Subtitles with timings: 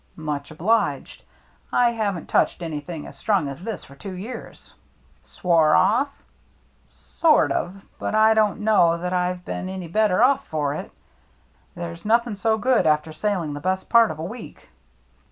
[0.33, 1.21] "Much obliged.
[1.71, 4.73] I haven't touched anything as strong as this for two years."
[5.23, 6.07] "Swore off?"
[6.89, 10.91] "Sort of, but I don't know that I've been any better off for it.
[11.75, 14.69] There's nothing so good after sailing the best part of a week."